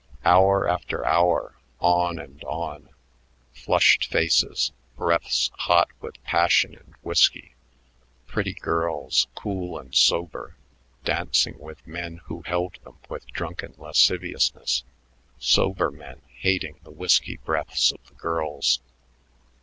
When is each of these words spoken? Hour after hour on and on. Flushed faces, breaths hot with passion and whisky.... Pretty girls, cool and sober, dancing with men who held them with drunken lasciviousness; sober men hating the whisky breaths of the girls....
Hour 0.25 0.67
after 0.67 1.05
hour 1.05 1.59
on 1.79 2.17
and 2.17 2.43
on. 2.45 2.89
Flushed 3.53 4.07
faces, 4.07 4.71
breaths 4.97 5.51
hot 5.59 5.89
with 5.99 6.19
passion 6.23 6.73
and 6.73 6.95
whisky.... 7.03 7.53
Pretty 8.25 8.55
girls, 8.55 9.27
cool 9.35 9.77
and 9.77 9.93
sober, 9.93 10.55
dancing 11.05 11.59
with 11.59 11.85
men 11.85 12.19
who 12.25 12.41
held 12.41 12.81
them 12.83 12.97
with 13.09 13.27
drunken 13.27 13.75
lasciviousness; 13.77 14.83
sober 15.37 15.91
men 15.91 16.23
hating 16.29 16.79
the 16.81 16.89
whisky 16.89 17.37
breaths 17.37 17.91
of 17.91 18.03
the 18.07 18.15
girls.... 18.15 18.79